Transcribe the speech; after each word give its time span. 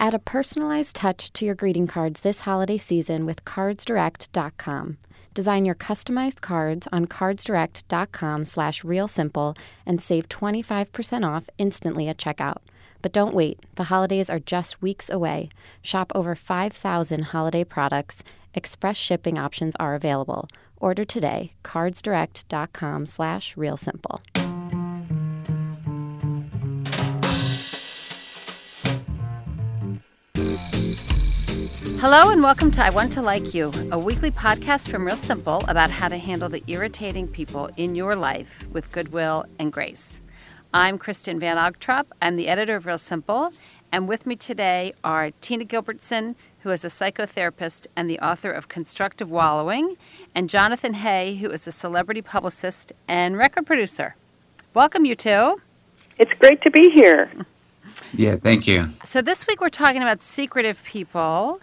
Add 0.00 0.14
a 0.14 0.18
personalized 0.18 0.96
touch 0.96 1.30
to 1.34 1.44
your 1.44 1.54
greeting 1.54 1.86
cards 1.86 2.20
this 2.20 2.40
holiday 2.40 2.78
season 2.78 3.26
with 3.26 3.44
cardsdirect.com. 3.44 4.96
Design 5.34 5.66
your 5.66 5.74
customized 5.74 6.40
cards 6.40 6.88
on 6.90 7.06
cardsdirect.com 7.06 8.46
slash 8.46 8.82
realsimple 8.82 9.58
and 9.84 10.00
save 10.00 10.26
25% 10.30 11.28
off 11.28 11.50
instantly 11.58 12.08
at 12.08 12.16
checkout. 12.16 12.62
But 13.02 13.12
don't 13.12 13.34
wait. 13.34 13.60
The 13.74 13.84
holidays 13.84 14.30
are 14.30 14.40
just 14.40 14.80
weeks 14.80 15.10
away. 15.10 15.50
Shop 15.82 16.10
over 16.14 16.34
5,000 16.34 17.22
holiday 17.22 17.62
products. 17.62 18.22
Express 18.54 18.96
shipping 18.96 19.38
options 19.38 19.76
are 19.78 19.94
available. 19.94 20.48
Order 20.78 21.04
today. 21.04 21.52
cardsdirect.com 21.62 23.04
slash 23.04 23.54
realsimple. 23.54 24.20
Hello 32.00 32.30
and 32.30 32.42
welcome 32.42 32.70
to 32.70 32.82
I 32.82 32.88
Want 32.88 33.12
to 33.12 33.20
Like 33.20 33.52
You, 33.52 33.70
a 33.92 34.00
weekly 34.00 34.30
podcast 34.30 34.88
from 34.88 35.04
Real 35.04 35.18
Simple 35.18 35.62
about 35.68 35.90
how 35.90 36.08
to 36.08 36.16
handle 36.16 36.48
the 36.48 36.64
irritating 36.66 37.28
people 37.28 37.68
in 37.76 37.94
your 37.94 38.16
life 38.16 38.66
with 38.72 38.90
goodwill 38.90 39.44
and 39.58 39.70
grace. 39.70 40.18
I'm 40.72 40.98
Kristin 40.98 41.38
Van 41.38 41.58
Ogtrop. 41.58 42.06
I'm 42.22 42.36
the 42.36 42.48
editor 42.48 42.76
of 42.76 42.86
Real 42.86 42.96
Simple, 42.96 43.52
and 43.92 44.08
with 44.08 44.24
me 44.24 44.34
today 44.34 44.94
are 45.04 45.32
Tina 45.42 45.66
Gilbertson, 45.66 46.36
who 46.60 46.70
is 46.70 46.86
a 46.86 46.88
psychotherapist 46.88 47.86
and 47.94 48.08
the 48.08 48.18
author 48.20 48.50
of 48.50 48.68
Constructive 48.68 49.30
Wallowing, 49.30 49.98
and 50.34 50.48
Jonathan 50.48 50.94
Hay, 50.94 51.34
who 51.34 51.50
is 51.50 51.66
a 51.66 51.72
celebrity 51.72 52.22
publicist 52.22 52.94
and 53.08 53.36
record 53.36 53.66
producer. 53.66 54.16
Welcome, 54.72 55.04
you 55.04 55.14
two. 55.14 55.60
It's 56.16 56.32
great 56.38 56.62
to 56.62 56.70
be 56.70 56.88
here. 56.88 57.30
Yeah, 58.14 58.36
thank 58.36 58.66
you. 58.66 58.84
So, 59.04 59.20
this 59.20 59.46
week 59.46 59.60
we're 59.60 59.68
talking 59.68 60.00
about 60.00 60.22
secretive 60.22 60.82
people 60.84 61.60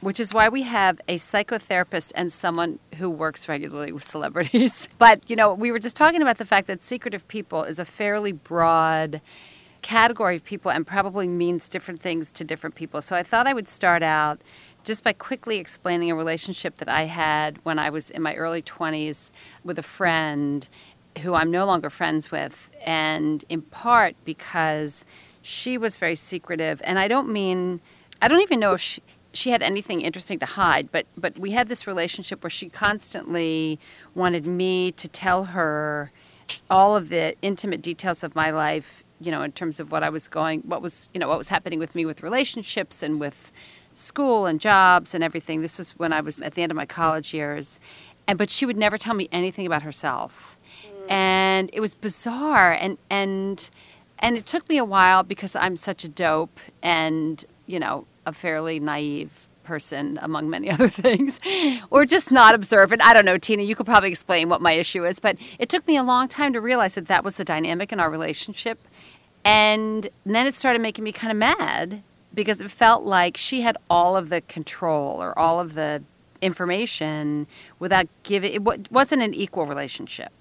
which 0.00 0.20
is 0.20 0.32
why 0.32 0.48
we 0.48 0.62
have 0.62 1.00
a 1.08 1.16
psychotherapist 1.16 2.12
and 2.14 2.32
someone 2.32 2.78
who 2.96 3.10
works 3.10 3.48
regularly 3.48 3.92
with 3.92 4.04
celebrities. 4.04 4.88
But, 4.98 5.28
you 5.28 5.36
know, 5.36 5.54
we 5.54 5.70
were 5.70 5.78
just 5.78 5.96
talking 5.96 6.22
about 6.22 6.38
the 6.38 6.44
fact 6.44 6.66
that 6.66 6.82
secretive 6.82 7.26
people 7.28 7.62
is 7.64 7.78
a 7.78 7.84
fairly 7.84 8.32
broad 8.32 9.20
category 9.82 10.36
of 10.36 10.44
people 10.44 10.70
and 10.70 10.86
probably 10.86 11.28
means 11.28 11.68
different 11.68 12.00
things 12.00 12.30
to 12.32 12.44
different 12.44 12.74
people. 12.74 13.00
So 13.00 13.14
I 13.14 13.22
thought 13.22 13.46
I 13.46 13.54
would 13.54 13.68
start 13.68 14.02
out 14.02 14.40
just 14.84 15.04
by 15.04 15.12
quickly 15.12 15.58
explaining 15.58 16.10
a 16.10 16.16
relationship 16.16 16.78
that 16.78 16.88
I 16.88 17.04
had 17.04 17.58
when 17.64 17.78
I 17.78 17.90
was 17.90 18.10
in 18.10 18.22
my 18.22 18.34
early 18.34 18.62
20s 18.62 19.30
with 19.64 19.78
a 19.78 19.82
friend 19.82 20.68
who 21.20 21.34
I'm 21.34 21.50
no 21.50 21.64
longer 21.66 21.90
friends 21.90 22.30
with, 22.30 22.70
and 22.84 23.44
in 23.48 23.62
part 23.62 24.14
because 24.24 25.04
she 25.42 25.76
was 25.76 25.96
very 25.96 26.14
secretive. 26.14 26.80
And 26.84 26.98
I 26.98 27.08
don't 27.08 27.28
mean, 27.28 27.80
I 28.22 28.28
don't 28.28 28.40
even 28.40 28.60
know 28.60 28.72
if 28.72 28.80
she, 28.80 29.02
she 29.38 29.50
had 29.50 29.62
anything 29.62 30.00
interesting 30.00 30.38
to 30.40 30.46
hide, 30.46 30.90
but 30.90 31.06
but 31.16 31.38
we 31.38 31.52
had 31.52 31.68
this 31.68 31.86
relationship 31.86 32.42
where 32.42 32.50
she 32.50 32.68
constantly 32.68 33.78
wanted 34.14 34.46
me 34.46 34.92
to 34.92 35.06
tell 35.08 35.44
her 35.44 36.10
all 36.68 36.96
of 36.96 37.08
the 37.08 37.36
intimate 37.42 37.82
details 37.82 38.24
of 38.24 38.34
my 38.34 38.50
life, 38.50 39.04
you 39.20 39.30
know, 39.30 39.42
in 39.42 39.52
terms 39.52 39.78
of 39.78 39.92
what 39.92 40.02
I 40.02 40.08
was 40.08 40.28
going, 40.28 40.60
what 40.62 40.82
was, 40.82 41.08
you 41.12 41.20
know, 41.20 41.28
what 41.28 41.38
was 41.38 41.48
happening 41.48 41.78
with 41.78 41.94
me 41.94 42.04
with 42.04 42.22
relationships 42.22 43.02
and 43.02 43.20
with 43.20 43.52
school 43.94 44.46
and 44.46 44.60
jobs 44.60 45.14
and 45.14 45.22
everything. 45.22 45.62
This 45.62 45.78
was 45.78 45.92
when 45.98 46.12
I 46.12 46.20
was 46.20 46.40
at 46.40 46.54
the 46.54 46.62
end 46.62 46.72
of 46.72 46.76
my 46.76 46.86
college 46.86 47.32
years. 47.34 47.78
And 48.26 48.38
but 48.38 48.50
she 48.50 48.66
would 48.66 48.76
never 48.76 48.98
tell 48.98 49.14
me 49.14 49.28
anything 49.30 49.66
about 49.66 49.82
herself. 49.82 50.58
Mm. 50.84 51.10
And 51.10 51.70
it 51.72 51.80
was 51.80 51.94
bizarre 51.94 52.72
and 52.72 52.98
and 53.08 53.70
and 54.18 54.36
it 54.36 54.46
took 54.46 54.68
me 54.68 54.78
a 54.78 54.84
while 54.84 55.22
because 55.22 55.54
I'm 55.54 55.76
such 55.76 56.02
a 56.04 56.08
dope 56.08 56.58
and, 56.82 57.44
you 57.68 57.78
know, 57.78 58.06
a 58.26 58.32
fairly 58.32 58.80
naive 58.80 59.30
person 59.62 60.18
among 60.22 60.48
many 60.50 60.70
other 60.74 60.88
things 60.88 61.38
or 61.90 62.04
just 62.04 62.32
not 62.32 62.54
observant. 62.54 63.02
I 63.04 63.12
don't 63.14 63.26
know 63.26 63.38
tina 63.38 63.62
you 63.62 63.76
could 63.76 63.86
probably 63.86 64.08
explain 64.08 64.48
what 64.48 64.60
my 64.60 64.72
issue 64.72 65.04
is 65.04 65.20
but 65.20 65.38
it 65.58 65.68
took 65.68 65.86
me 65.86 65.96
a 65.96 66.02
long 66.02 66.26
time 66.26 66.54
to 66.54 66.60
realize 66.60 66.94
that 66.94 67.06
that 67.06 67.22
was 67.22 67.36
the 67.36 67.44
dynamic 67.44 67.92
in 67.92 68.00
our 68.00 68.10
relationship. 68.10 68.80
And 69.44 70.08
then 70.26 70.46
it 70.46 70.54
started 70.54 70.80
making 70.80 71.04
me 71.04 71.12
kind 71.12 71.30
of 71.30 71.36
mad 71.36 72.02
because 72.34 72.60
it 72.60 72.70
felt 72.70 73.04
like 73.04 73.36
she 73.36 73.60
had 73.60 73.76
all 73.88 74.16
of 74.16 74.30
the 74.30 74.40
control 74.42 75.22
or 75.22 75.38
all 75.38 75.60
of 75.60 75.74
the 75.74 76.02
information 76.40 77.46
without 77.78 78.06
giving 78.22 78.52
it 78.54 78.90
wasn't 78.90 79.20
an 79.22 79.34
equal 79.34 79.66
relationship. 79.66 80.32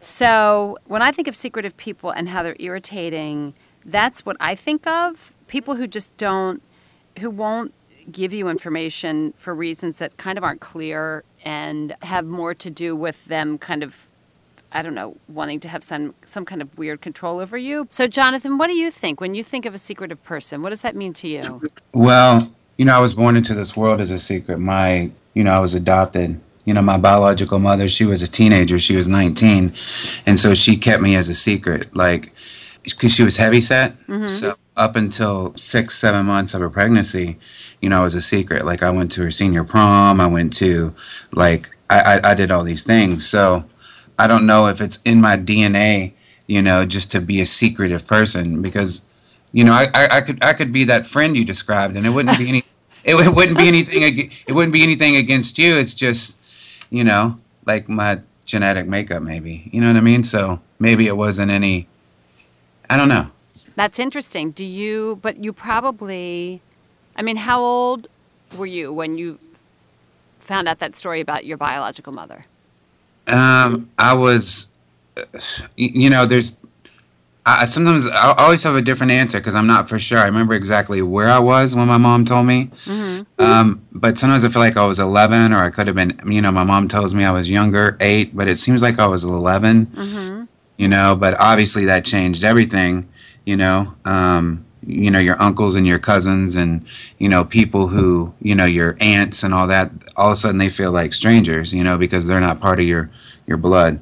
So 0.00 0.76
when 0.84 1.00
i 1.00 1.10
think 1.12 1.28
of 1.28 1.34
secretive 1.34 1.76
people 1.76 2.10
and 2.10 2.28
how 2.28 2.42
they're 2.42 2.56
irritating 2.58 3.54
that's 3.84 4.26
what 4.26 4.36
i 4.40 4.54
think 4.54 4.86
of 4.86 5.32
people 5.48 5.74
who 5.74 5.86
just 5.86 6.16
don't 6.16 6.62
who 7.18 7.30
won't 7.30 7.72
give 8.12 8.32
you 8.32 8.48
information 8.48 9.34
for 9.36 9.54
reasons 9.54 9.98
that 9.98 10.16
kind 10.16 10.38
of 10.38 10.44
aren't 10.44 10.60
clear 10.60 11.24
and 11.44 11.94
have 12.02 12.24
more 12.24 12.54
to 12.54 12.70
do 12.70 12.94
with 12.94 13.24
them 13.26 13.58
kind 13.58 13.82
of 13.82 14.06
I 14.72 14.82
don't 14.82 14.94
know, 14.94 15.16
wanting 15.28 15.60
to 15.60 15.68
have 15.68 15.82
some 15.84 16.14
some 16.26 16.44
kind 16.44 16.60
of 16.60 16.76
weird 16.76 17.00
control 17.00 17.38
over 17.38 17.56
you. 17.56 17.86
So 17.88 18.06
Jonathan, 18.06 18.58
what 18.58 18.66
do 18.66 18.74
you 18.74 18.90
think 18.90 19.20
when 19.20 19.34
you 19.34 19.42
think 19.42 19.64
of 19.64 19.74
a 19.74 19.78
secretive 19.78 20.22
person? 20.24 20.62
What 20.62 20.70
does 20.70 20.82
that 20.82 20.96
mean 20.96 21.12
to 21.14 21.28
you? 21.28 21.62
Well, 21.94 22.52
you 22.76 22.84
know, 22.84 22.94
I 22.94 22.98
was 22.98 23.14
born 23.14 23.36
into 23.36 23.54
this 23.54 23.76
world 23.76 24.00
as 24.00 24.10
a 24.10 24.18
secret. 24.18 24.58
My, 24.58 25.10
you 25.34 25.44
know, 25.44 25.52
I 25.52 25.60
was 25.60 25.74
adopted. 25.74 26.40
You 26.64 26.74
know, 26.74 26.82
my 26.82 26.98
biological 26.98 27.60
mother, 27.60 27.88
she 27.88 28.04
was 28.04 28.22
a 28.22 28.28
teenager. 28.28 28.78
She 28.80 28.96
was 28.96 29.06
19. 29.06 29.72
And 30.26 30.38
so 30.38 30.52
she 30.52 30.76
kept 30.76 31.00
me 31.00 31.14
as 31.14 31.28
a 31.28 31.34
secret. 31.34 31.94
Like 31.94 32.32
because 32.82 33.14
she 33.14 33.22
was 33.22 33.36
heavy 33.36 33.60
set. 33.60 33.92
Mm-hmm. 34.06 34.26
So 34.26 34.54
up 34.76 34.96
until 34.96 35.54
six, 35.56 35.96
seven 35.96 36.26
months 36.26 36.54
of 36.54 36.60
her 36.60 36.70
pregnancy, 36.70 37.38
you 37.80 37.88
know, 37.88 38.00
it 38.00 38.04
was 38.04 38.14
a 38.14 38.20
secret. 38.20 38.64
Like 38.64 38.82
I 38.82 38.90
went 38.90 39.10
to 39.12 39.22
her 39.22 39.30
senior 39.30 39.64
prom. 39.64 40.20
I 40.20 40.26
went 40.26 40.52
to, 40.56 40.94
like, 41.32 41.70
I, 41.88 42.00
I, 42.00 42.30
I 42.30 42.34
did 42.34 42.50
all 42.50 42.64
these 42.64 42.84
things. 42.84 43.26
So 43.26 43.64
I 44.18 44.26
don't 44.26 44.46
know 44.46 44.66
if 44.66 44.80
it's 44.80 44.98
in 45.04 45.20
my 45.20 45.36
DNA, 45.36 46.12
you 46.46 46.62
know, 46.62 46.84
just 46.84 47.10
to 47.12 47.20
be 47.20 47.40
a 47.40 47.46
secretive 47.46 48.06
person 48.06 48.62
because, 48.62 49.06
you 49.52 49.64
know, 49.64 49.72
I, 49.72 49.86
I, 49.94 50.18
I 50.18 50.20
could 50.20 50.44
I 50.44 50.52
could 50.52 50.72
be 50.72 50.84
that 50.84 51.06
friend 51.06 51.36
you 51.36 51.44
described, 51.44 51.96
and 51.96 52.06
it 52.06 52.10
wouldn't 52.10 52.38
be 52.38 52.48
any, 52.48 52.58
it, 53.04 53.14
it 53.14 53.34
wouldn't 53.34 53.58
be 53.58 53.68
anything, 53.68 54.30
it 54.46 54.52
wouldn't 54.52 54.72
be 54.72 54.82
anything 54.82 55.16
against 55.16 55.58
you. 55.58 55.76
It's 55.76 55.94
just, 55.94 56.38
you 56.90 57.04
know, 57.04 57.38
like 57.64 57.88
my 57.88 58.20
genetic 58.44 58.86
makeup, 58.86 59.22
maybe. 59.22 59.68
You 59.72 59.80
know 59.80 59.88
what 59.88 59.96
I 59.96 60.00
mean? 60.00 60.22
So 60.22 60.60
maybe 60.78 61.06
it 61.06 61.16
wasn't 61.16 61.50
any 61.50 61.88
I 62.88 62.96
don't 62.96 63.08
know. 63.08 63.30
That's 63.76 63.98
interesting. 63.98 64.50
Do 64.50 64.64
you, 64.64 65.18
but 65.22 65.36
you 65.36 65.52
probably, 65.52 66.62
I 67.14 67.22
mean, 67.22 67.36
how 67.36 67.60
old 67.60 68.08
were 68.56 68.66
you 68.66 68.92
when 68.92 69.18
you 69.18 69.38
found 70.40 70.66
out 70.66 70.78
that 70.78 70.96
story 70.96 71.20
about 71.20 71.44
your 71.44 71.58
biological 71.58 72.12
mother? 72.12 72.46
Um, 73.26 73.90
I 73.98 74.14
was, 74.14 74.76
you 75.76 76.08
know, 76.08 76.24
there's, 76.24 76.58
I 77.44 77.66
sometimes 77.66 78.08
I 78.08 78.34
always 78.38 78.64
have 78.64 78.74
a 78.74 78.82
different 78.82 79.12
answer 79.12 79.38
because 79.38 79.54
I'm 79.54 79.68
not 79.68 79.88
for 79.88 80.00
sure. 80.00 80.18
I 80.18 80.24
remember 80.24 80.54
exactly 80.54 81.00
where 81.00 81.28
I 81.28 81.38
was 81.38 81.76
when 81.76 81.86
my 81.86 81.98
mom 81.98 82.24
told 82.24 82.46
me. 82.46 82.70
Mm-hmm. 82.86 83.40
Um, 83.40 83.86
but 83.92 84.18
sometimes 84.18 84.44
I 84.44 84.48
feel 84.48 84.62
like 84.62 84.76
I 84.76 84.84
was 84.84 84.98
11, 84.98 85.52
or 85.52 85.62
I 85.62 85.70
could 85.70 85.86
have 85.86 85.94
been. 85.94 86.18
You 86.26 86.40
know, 86.40 86.50
my 86.50 86.64
mom 86.64 86.88
tells 86.88 87.14
me 87.14 87.24
I 87.24 87.30
was 87.30 87.48
younger, 87.48 87.96
eight, 88.00 88.34
but 88.34 88.48
it 88.48 88.56
seems 88.58 88.82
like 88.82 88.98
I 88.98 89.06
was 89.06 89.22
11. 89.22 89.86
Mm-hmm 89.86 90.44
you 90.76 90.88
know 90.88 91.16
but 91.16 91.38
obviously 91.40 91.84
that 91.84 92.04
changed 92.04 92.44
everything 92.44 93.08
you 93.46 93.56
know 93.56 93.94
um, 94.04 94.66
you 94.86 95.10
know 95.10 95.18
your 95.18 95.40
uncles 95.40 95.74
and 95.74 95.86
your 95.86 95.98
cousins 95.98 96.54
and 96.54 96.86
you 97.18 97.28
know 97.28 97.44
people 97.44 97.88
who 97.88 98.32
you 98.40 98.54
know 98.54 98.64
your 98.64 98.96
aunts 99.00 99.42
and 99.42 99.54
all 99.54 99.66
that 99.66 99.90
all 100.16 100.28
of 100.28 100.32
a 100.34 100.36
sudden 100.36 100.58
they 100.58 100.68
feel 100.68 100.92
like 100.92 101.14
strangers 101.14 101.72
you 101.72 101.82
know 101.82 101.96
because 101.96 102.26
they're 102.26 102.40
not 102.40 102.60
part 102.60 102.78
of 102.78 102.86
your 102.86 103.10
your 103.46 103.56
blood 103.56 104.00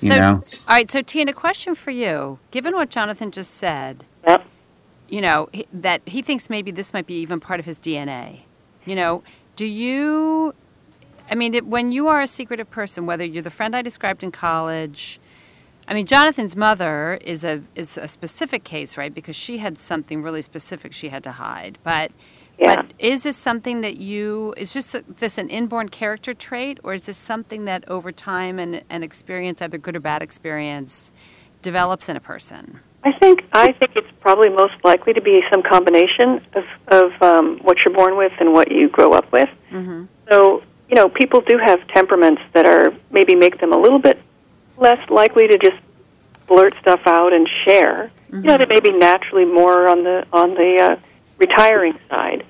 you 0.00 0.08
so, 0.08 0.16
know 0.16 0.42
all 0.68 0.76
right 0.76 0.90
so 0.90 1.00
tina 1.00 1.30
a 1.30 1.34
question 1.34 1.74
for 1.74 1.90
you 1.90 2.38
given 2.50 2.74
what 2.74 2.90
jonathan 2.90 3.30
just 3.30 3.54
said 3.54 4.04
yep. 4.26 4.46
you 5.08 5.20
know 5.20 5.48
that 5.72 6.00
he 6.06 6.22
thinks 6.22 6.50
maybe 6.50 6.70
this 6.70 6.92
might 6.92 7.06
be 7.06 7.14
even 7.14 7.40
part 7.40 7.58
of 7.58 7.66
his 7.66 7.78
dna 7.78 8.40
you 8.84 8.94
know 8.94 9.22
do 9.56 9.66
you 9.66 10.54
i 11.30 11.34
mean 11.34 11.54
it, 11.54 11.66
when 11.66 11.90
you 11.90 12.06
are 12.06 12.20
a 12.20 12.28
secretive 12.28 12.70
person 12.70 13.06
whether 13.06 13.24
you're 13.24 13.42
the 13.42 13.50
friend 13.50 13.74
i 13.74 13.82
described 13.82 14.22
in 14.22 14.30
college 14.30 15.18
I 15.86 15.94
mean, 15.94 16.06
Jonathan's 16.06 16.56
mother 16.56 17.18
is 17.22 17.44
a 17.44 17.62
is 17.74 17.98
a 17.98 18.08
specific 18.08 18.64
case, 18.64 18.96
right? 18.96 19.14
Because 19.14 19.36
she 19.36 19.58
had 19.58 19.78
something 19.78 20.22
really 20.22 20.42
specific 20.42 20.92
she 20.92 21.08
had 21.10 21.22
to 21.24 21.32
hide. 21.32 21.78
But 21.82 22.10
yeah. 22.58 22.76
but 22.76 22.92
is 22.98 23.24
this 23.24 23.36
something 23.36 23.82
that 23.82 23.96
you 23.96 24.54
is 24.56 24.72
just 24.72 24.96
this 25.18 25.36
an 25.36 25.48
inborn 25.50 25.88
character 25.90 26.32
trait, 26.32 26.78
or 26.82 26.94
is 26.94 27.04
this 27.04 27.18
something 27.18 27.66
that 27.66 27.86
over 27.88 28.12
time 28.12 28.58
and, 28.58 28.82
and 28.88 29.04
experience, 29.04 29.60
either 29.60 29.78
good 29.78 29.96
or 29.96 30.00
bad 30.00 30.22
experience, 30.22 31.12
develops 31.60 32.08
in 32.08 32.16
a 32.16 32.20
person? 32.20 32.80
I 33.04 33.12
think 33.12 33.44
I 33.52 33.72
think 33.72 33.96
it's 33.96 34.10
probably 34.20 34.48
most 34.48 34.74
likely 34.84 35.12
to 35.12 35.20
be 35.20 35.42
some 35.52 35.62
combination 35.62 36.44
of 36.54 36.64
of 36.88 37.22
um, 37.22 37.58
what 37.58 37.84
you're 37.84 37.94
born 37.94 38.16
with 38.16 38.32
and 38.40 38.54
what 38.54 38.72
you 38.72 38.88
grow 38.88 39.12
up 39.12 39.30
with. 39.32 39.50
Mm-hmm. 39.70 40.04
So 40.30 40.62
you 40.88 40.94
know, 40.94 41.10
people 41.10 41.42
do 41.42 41.58
have 41.58 41.86
temperaments 41.88 42.40
that 42.54 42.64
are 42.64 42.94
maybe 43.10 43.34
make 43.34 43.58
them 43.58 43.74
a 43.74 43.78
little 43.78 43.98
bit 43.98 44.18
less 44.76 45.08
likely 45.10 45.48
to 45.48 45.58
just 45.58 45.76
blurt 46.46 46.74
stuff 46.80 47.00
out 47.06 47.32
and 47.32 47.48
share. 47.64 48.10
Mm-hmm. 48.26 48.36
You 48.36 48.42
know, 48.42 48.58
they 48.58 48.66
may 48.66 48.80
be 48.80 48.92
naturally 48.92 49.44
more 49.44 49.88
on 49.88 50.04
the 50.04 50.26
on 50.32 50.54
the 50.54 50.78
uh, 50.78 50.96
retiring 51.38 51.98
side. 52.08 52.44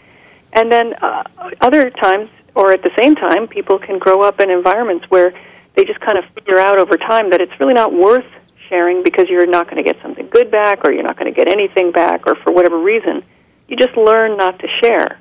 And 0.52 0.70
then 0.70 0.94
uh, 0.94 1.24
other 1.60 1.90
times, 1.90 2.30
or 2.54 2.72
at 2.72 2.82
the 2.82 2.92
same 2.98 3.16
time, 3.16 3.48
people 3.48 3.78
can 3.78 3.98
grow 3.98 4.22
up 4.22 4.40
in 4.40 4.50
environments 4.50 5.10
where 5.10 5.34
they 5.74 5.84
just 5.84 6.00
kind 6.00 6.16
of 6.16 6.24
figure 6.26 6.58
out 6.58 6.78
over 6.78 6.96
time 6.96 7.30
that 7.30 7.40
it's 7.40 7.58
really 7.58 7.74
not 7.74 7.92
worth 7.92 8.26
sharing 8.68 9.02
because 9.02 9.28
you're 9.28 9.46
not 9.46 9.68
going 9.68 9.82
to 9.82 9.82
get 9.82 10.00
something 10.00 10.28
good 10.28 10.50
back 10.50 10.84
or 10.84 10.92
you're 10.92 11.02
not 11.02 11.18
going 11.18 11.32
to 11.32 11.36
get 11.36 11.48
anything 11.48 11.90
back 11.90 12.26
or 12.26 12.36
for 12.36 12.52
whatever 12.52 12.78
reason. 12.78 13.22
You 13.68 13.76
just 13.76 13.96
learn 13.96 14.36
not 14.36 14.58
to 14.60 14.68
share. 14.80 15.20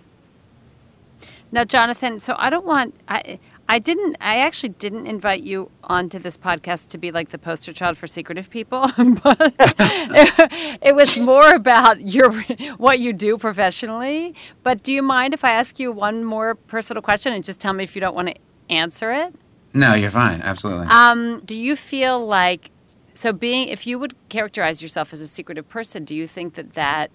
Now, 1.51 1.63
Jonathan, 1.63 2.19
so 2.19 2.35
I 2.37 2.49
don't 2.49 2.65
want 2.65 2.95
I 3.07 3.39
I 3.69 3.79
didn't 3.79 4.17
I 4.19 4.39
actually 4.39 4.69
didn't 4.69 5.07
invite 5.07 5.41
you 5.41 5.71
onto 5.83 6.19
this 6.19 6.37
podcast 6.37 6.89
to 6.89 6.97
be 6.97 7.11
like 7.11 7.29
the 7.29 7.37
poster 7.37 7.71
child 7.71 7.97
for 7.97 8.07
secretive 8.07 8.49
people, 8.49 8.81
but 9.23 9.53
it, 9.59 10.77
it 10.81 10.95
was 10.95 11.21
more 11.21 11.53
about 11.53 12.01
your 12.01 12.33
what 12.77 12.99
you 12.99 13.13
do 13.13 13.37
professionally. 13.37 14.35
But 14.63 14.83
do 14.83 14.91
you 14.91 15.01
mind 15.01 15.33
if 15.33 15.43
I 15.43 15.51
ask 15.51 15.79
you 15.79 15.91
one 15.91 16.23
more 16.23 16.55
personal 16.55 17.01
question 17.01 17.33
and 17.33 17.43
just 17.43 17.61
tell 17.61 17.73
me 17.73 17.83
if 17.83 17.95
you 17.95 18.01
don't 18.01 18.15
want 18.15 18.29
to 18.29 18.35
answer 18.69 19.11
it? 19.11 19.33
No, 19.73 19.95
you're 19.95 20.11
fine. 20.11 20.41
Absolutely. 20.41 20.87
Um, 20.87 21.41
do 21.45 21.57
you 21.57 21.75
feel 21.75 22.25
like 22.25 22.69
so 23.13 23.31
being 23.31 23.69
if 23.69 23.87
you 23.87 23.97
would 23.97 24.13
characterize 24.29 24.81
yourself 24.81 25.13
as 25.13 25.21
a 25.21 25.27
secretive 25.27 25.69
person, 25.69 26.03
do 26.03 26.13
you 26.13 26.27
think 26.27 26.55
that 26.55 26.73
that 26.73 27.11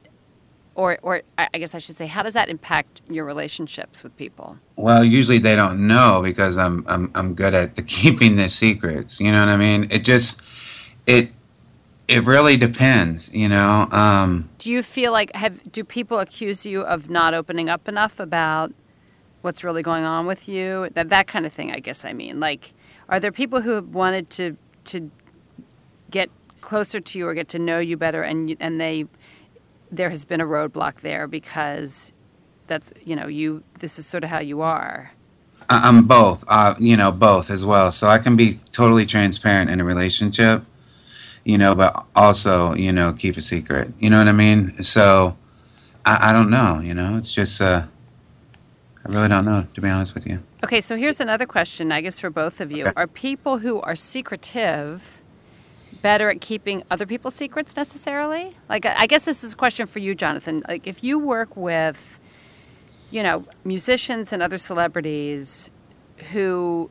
or 0.78 0.96
or 1.02 1.22
I 1.36 1.58
guess 1.58 1.74
I 1.74 1.80
should 1.80 1.96
say, 1.96 2.06
how 2.06 2.22
does 2.22 2.34
that 2.34 2.48
impact 2.48 3.02
your 3.10 3.24
relationships 3.24 4.04
with 4.04 4.16
people? 4.16 4.56
Well, 4.76 5.04
usually 5.04 5.38
they 5.38 5.56
don't 5.56 5.88
know 5.88 6.20
because 6.22 6.56
I'm 6.56 6.84
I'm 6.86 7.10
I'm 7.16 7.34
good 7.34 7.52
at 7.52 7.74
the 7.74 7.82
keeping 7.96 8.36
the 8.36 8.48
secrets. 8.48 9.20
You 9.20 9.32
know 9.32 9.40
what 9.40 9.48
I 9.48 9.56
mean? 9.56 9.88
It 9.90 10.04
just 10.04 10.42
it 11.06 11.30
it 12.06 12.24
really 12.24 12.56
depends. 12.56 13.34
You 13.34 13.48
know. 13.48 13.88
Um, 13.90 14.48
do 14.58 14.70
you 14.70 14.84
feel 14.84 15.10
like 15.10 15.34
have 15.34 15.60
do 15.72 15.82
people 15.82 16.20
accuse 16.20 16.64
you 16.64 16.82
of 16.82 17.10
not 17.10 17.34
opening 17.34 17.68
up 17.68 17.88
enough 17.88 18.20
about 18.20 18.72
what's 19.42 19.64
really 19.64 19.82
going 19.82 20.04
on 20.04 20.26
with 20.26 20.48
you? 20.48 20.90
That 20.94 21.08
that 21.08 21.26
kind 21.26 21.44
of 21.44 21.52
thing. 21.52 21.72
I 21.72 21.80
guess 21.80 22.04
I 22.04 22.12
mean, 22.12 22.38
like, 22.38 22.72
are 23.08 23.18
there 23.18 23.32
people 23.32 23.62
who 23.62 23.72
have 23.72 23.88
wanted 23.88 24.30
to 24.30 24.56
to 24.84 25.10
get 26.08 26.30
closer 26.60 27.00
to 27.00 27.18
you 27.18 27.26
or 27.26 27.34
get 27.34 27.48
to 27.48 27.58
know 27.58 27.80
you 27.80 27.96
better, 27.96 28.22
and 28.22 28.56
and 28.60 28.80
they 28.80 29.06
there 29.90 30.10
has 30.10 30.24
been 30.24 30.40
a 30.40 30.46
roadblock 30.46 31.00
there 31.00 31.26
because 31.26 32.12
that's 32.66 32.92
you 33.04 33.16
know 33.16 33.26
you 33.26 33.62
this 33.80 33.98
is 33.98 34.06
sort 34.06 34.24
of 34.24 34.30
how 34.30 34.40
you 34.40 34.60
are. 34.60 35.12
I'm 35.68 36.06
both 36.06 36.44
uh, 36.48 36.74
you 36.78 36.96
know 36.96 37.12
both 37.12 37.50
as 37.50 37.64
well. 37.64 37.90
So 37.92 38.08
i 38.08 38.18
can 38.18 38.36
be 38.36 38.60
totally 38.72 39.06
transparent 39.06 39.70
in 39.70 39.80
a 39.80 39.84
relationship 39.84 40.62
you 41.44 41.56
know 41.56 41.74
but 41.74 42.06
also 42.14 42.74
you 42.74 42.92
know 42.92 43.12
keep 43.12 43.36
a 43.36 43.42
secret. 43.42 43.92
You 43.98 44.10
know 44.10 44.18
what 44.18 44.28
i 44.28 44.32
mean? 44.32 44.82
So 44.82 45.36
i, 46.04 46.30
I 46.30 46.32
don't 46.32 46.50
know 46.50 46.80
you 46.80 46.94
know? 46.94 47.16
It's 47.16 47.32
just 47.32 47.60
uh, 47.60 47.84
i 49.04 49.08
really 49.08 49.28
don't 49.28 49.44
know 49.44 49.66
to 49.74 49.80
be 49.80 49.88
honest 49.88 50.14
with 50.14 50.26
you. 50.26 50.40
Okay 50.64 50.80
so 50.80 50.96
here's 50.96 51.20
another 51.20 51.46
question 51.46 51.90
i 51.90 52.00
guess 52.00 52.20
for 52.20 52.30
both 52.30 52.60
of 52.60 52.70
you. 52.70 52.84
Okay. 52.84 52.92
are 52.96 53.06
people 53.06 53.58
who 53.58 53.80
are 53.80 53.96
secretive 53.96 55.17
better 56.02 56.30
at 56.30 56.40
keeping 56.40 56.82
other 56.90 57.06
people's 57.06 57.34
secrets 57.34 57.76
necessarily? 57.76 58.56
Like, 58.68 58.86
I 58.86 59.06
guess 59.06 59.24
this 59.24 59.44
is 59.44 59.52
a 59.52 59.56
question 59.56 59.86
for 59.86 59.98
you, 59.98 60.14
Jonathan. 60.14 60.62
Like, 60.68 60.86
if 60.86 61.02
you 61.02 61.18
work 61.18 61.56
with, 61.56 62.20
you 63.10 63.22
know, 63.22 63.44
musicians 63.64 64.32
and 64.32 64.42
other 64.42 64.58
celebrities 64.58 65.70
who, 66.32 66.90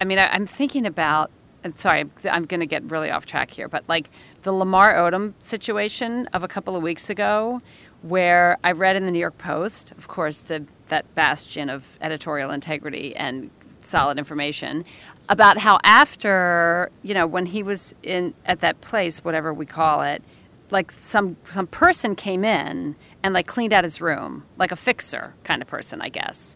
I 0.00 0.04
mean, 0.04 0.18
I, 0.18 0.34
am 0.34 0.46
thinking 0.46 0.86
about, 0.86 1.30
and 1.62 1.78
sorry, 1.78 2.04
I'm 2.30 2.44
going 2.44 2.60
to 2.60 2.66
get 2.66 2.90
really 2.90 3.10
off 3.10 3.26
track 3.26 3.50
here, 3.50 3.68
but 3.68 3.84
like 3.88 4.10
the 4.42 4.52
Lamar 4.52 4.94
Odom 4.94 5.34
situation 5.40 6.26
of 6.32 6.42
a 6.42 6.48
couple 6.48 6.76
of 6.76 6.82
weeks 6.82 7.10
ago, 7.10 7.60
where 8.02 8.56
I 8.64 8.72
read 8.72 8.96
in 8.96 9.04
the 9.04 9.12
New 9.12 9.18
York 9.18 9.36
Post, 9.36 9.92
of 9.92 10.08
course, 10.08 10.40
the, 10.40 10.64
that 10.88 11.14
bastion 11.14 11.68
of 11.68 11.98
editorial 12.00 12.50
integrity 12.50 13.14
and 13.14 13.50
solid 13.82 14.18
information 14.18 14.84
about 15.30 15.58
how 15.58 15.78
after 15.84 16.90
you 17.02 17.14
know 17.14 17.26
when 17.26 17.46
he 17.46 17.62
was 17.62 17.94
in 18.02 18.34
at 18.44 18.60
that 18.60 18.80
place 18.82 19.24
whatever 19.24 19.54
we 19.54 19.64
call 19.64 20.02
it 20.02 20.22
like 20.70 20.90
some 20.92 21.36
some 21.50 21.68
person 21.68 22.14
came 22.14 22.44
in 22.44 22.96
and 23.22 23.32
like 23.32 23.46
cleaned 23.46 23.72
out 23.72 23.84
his 23.84 24.00
room 24.00 24.44
like 24.58 24.72
a 24.72 24.76
fixer 24.76 25.32
kind 25.44 25.62
of 25.62 25.68
person 25.68 26.02
i 26.02 26.10
guess. 26.10 26.54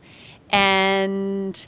And 0.51 1.67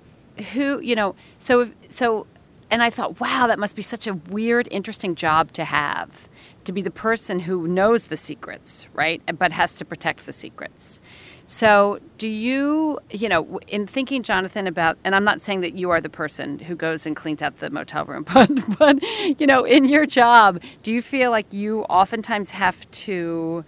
who 0.52 0.80
you 0.80 0.94
know 0.94 1.14
so 1.40 1.70
so 1.88 2.26
and 2.70 2.82
i 2.82 2.90
thought 2.90 3.18
wow 3.20 3.46
that 3.46 3.58
must 3.58 3.74
be 3.74 3.82
such 3.82 4.06
a 4.06 4.14
weird 4.14 4.68
interesting 4.70 5.14
job 5.14 5.50
to 5.52 5.64
have 5.64 6.28
to 6.64 6.72
be 6.72 6.82
the 6.82 6.90
person 6.90 7.40
who 7.40 7.66
knows 7.66 8.08
the 8.08 8.16
secrets 8.16 8.86
right 8.92 9.22
but 9.38 9.50
has 9.52 9.76
to 9.76 9.84
protect 9.84 10.26
the 10.26 10.32
secrets 10.32 11.00
so, 11.46 12.00
do 12.18 12.26
you, 12.26 12.98
you 13.10 13.28
know, 13.28 13.60
in 13.68 13.86
thinking, 13.86 14.24
Jonathan, 14.24 14.66
about, 14.66 14.98
and 15.04 15.14
I'm 15.14 15.22
not 15.22 15.42
saying 15.42 15.60
that 15.60 15.74
you 15.74 15.90
are 15.90 16.00
the 16.00 16.08
person 16.08 16.58
who 16.58 16.74
goes 16.74 17.06
and 17.06 17.14
cleans 17.14 17.40
out 17.40 17.60
the 17.60 17.70
motel 17.70 18.04
room, 18.04 18.26
but, 18.34 18.50
but, 18.78 19.00
you 19.38 19.46
know, 19.46 19.64
in 19.64 19.84
your 19.84 20.06
job, 20.06 20.60
do 20.82 20.92
you 20.92 21.00
feel 21.00 21.30
like 21.30 21.52
you 21.52 21.82
oftentimes 21.82 22.50
have 22.50 22.90
to 22.90 23.64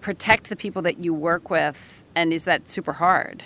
protect 0.00 0.48
the 0.48 0.56
people 0.56 0.82
that 0.82 0.98
you 0.98 1.14
work 1.14 1.50
with, 1.50 2.02
and 2.16 2.32
is 2.32 2.44
that 2.44 2.68
super 2.68 2.94
hard? 2.94 3.44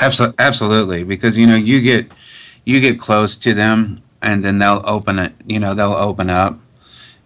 Absolutely, 0.00 0.36
absolutely, 0.38 1.04
because 1.04 1.36
you 1.36 1.46
know 1.46 1.56
you 1.56 1.80
get 1.80 2.10
you 2.64 2.80
get 2.80 3.00
close 3.00 3.36
to 3.36 3.52
them, 3.52 4.00
and 4.22 4.44
then 4.44 4.58
they'll 4.58 4.82
open 4.84 5.18
it. 5.18 5.32
You 5.44 5.58
know, 5.58 5.74
they'll 5.74 5.92
open 5.92 6.30
up, 6.30 6.56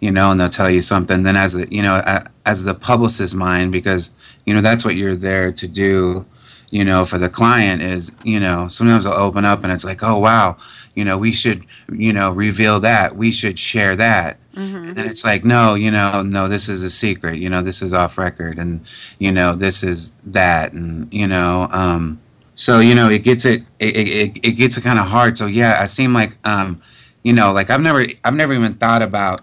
you 0.00 0.10
know, 0.10 0.30
and 0.30 0.40
they'll 0.40 0.48
tell 0.48 0.70
you 0.70 0.80
something. 0.80 1.22
Then 1.22 1.36
as 1.36 1.54
a, 1.54 1.70
you 1.72 1.82
know, 1.82 2.02
as 2.46 2.64
the 2.64 2.74
publicist's 2.74 3.34
mind, 3.34 3.72
because 3.72 4.10
you 4.44 4.54
know 4.54 4.60
that's 4.60 4.84
what 4.84 4.96
you're 4.96 5.16
there 5.16 5.52
to 5.52 5.68
do. 5.68 6.26
You 6.70 6.86
know, 6.86 7.04
for 7.04 7.18
the 7.18 7.28
client 7.28 7.82
is, 7.82 8.16
you 8.24 8.40
know, 8.40 8.66
sometimes 8.66 9.04
they'll 9.04 9.12
open 9.12 9.44
up 9.44 9.62
and 9.62 9.70
it's 9.70 9.84
like, 9.84 10.02
oh 10.02 10.18
wow, 10.18 10.56
you 10.94 11.04
know, 11.04 11.18
we 11.18 11.30
should, 11.30 11.66
you 11.92 12.14
know, 12.14 12.30
reveal 12.30 12.80
that. 12.80 13.14
We 13.14 13.30
should 13.30 13.58
share 13.58 13.94
that. 13.96 14.38
Mm-hmm. 14.54 14.88
And 14.88 14.96
then 14.96 15.06
it's 15.06 15.22
like, 15.22 15.44
no, 15.44 15.74
you 15.74 15.90
know, 15.90 16.22
no, 16.22 16.48
this 16.48 16.68
is 16.70 16.82
a 16.82 16.88
secret. 16.88 17.38
You 17.38 17.50
know, 17.50 17.62
this 17.62 17.82
is 17.82 17.92
off 17.92 18.16
record, 18.16 18.58
and 18.58 18.80
you 19.18 19.32
know, 19.32 19.54
this 19.54 19.82
is 19.82 20.14
that, 20.24 20.72
and 20.72 21.12
you 21.12 21.26
know, 21.26 21.68
um, 21.72 22.20
so 22.54 22.80
you 22.80 22.94
know, 22.94 23.08
it 23.08 23.24
gets 23.24 23.44
it, 23.44 23.62
it, 23.78 23.96
it, 23.96 24.46
it 24.46 24.52
gets 24.52 24.76
it 24.76 24.82
kind 24.82 24.98
of 24.98 25.06
hard. 25.06 25.38
So 25.38 25.46
yeah, 25.46 25.78
I 25.80 25.86
seem 25.86 26.12
like, 26.12 26.36
um, 26.46 26.82
you 27.22 27.32
know, 27.32 27.52
like 27.52 27.70
I've 27.70 27.80
never, 27.80 28.06
I've 28.24 28.34
never 28.34 28.52
even 28.52 28.74
thought 28.74 29.02
about 29.02 29.40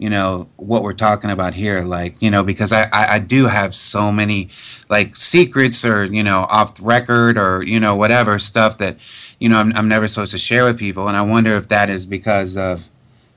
you 0.00 0.08
know 0.08 0.48
what 0.56 0.82
we're 0.82 0.94
talking 0.94 1.30
about 1.30 1.52
here 1.52 1.82
like 1.82 2.20
you 2.22 2.30
know 2.30 2.42
because 2.42 2.72
I, 2.72 2.84
I, 2.84 3.14
I 3.14 3.18
do 3.18 3.44
have 3.44 3.74
so 3.74 4.10
many 4.10 4.48
like 4.88 5.14
secrets 5.14 5.84
or 5.84 6.04
you 6.04 6.22
know 6.22 6.46
off 6.48 6.76
the 6.76 6.84
record 6.84 7.36
or 7.36 7.62
you 7.62 7.78
know 7.78 7.94
whatever 7.94 8.38
stuff 8.38 8.78
that 8.78 8.96
you 9.40 9.50
know 9.50 9.58
I'm, 9.58 9.76
I'm 9.76 9.88
never 9.88 10.08
supposed 10.08 10.32
to 10.32 10.38
share 10.38 10.64
with 10.64 10.78
people. 10.78 11.06
And 11.06 11.18
i 11.18 11.22
wonder 11.22 11.54
if 11.54 11.68
that 11.68 11.90
is 11.90 12.06
because 12.06 12.56
of 12.56 12.88